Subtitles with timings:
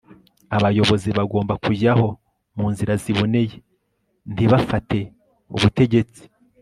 [0.57, 2.07] abayobozi bagomba kujyaho
[2.57, 3.55] mu nzira ziboneye,
[4.33, 4.99] ntibafate
[5.55, 6.23] ubutegetsi